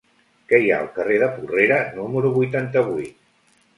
[0.51, 3.21] Què hi ha al carrer de Porrera número vuitanta-vuit?